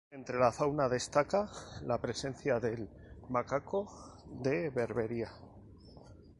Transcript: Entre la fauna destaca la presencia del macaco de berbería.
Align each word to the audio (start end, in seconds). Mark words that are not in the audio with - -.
Entre 0.17 0.39
la 0.43 0.47
fauna 0.51 0.87
destaca 0.89 1.41
la 1.83 1.99
presencia 2.01 2.59
del 2.59 2.89
macaco 3.29 3.87
de 4.27 4.71
berbería. 4.71 5.31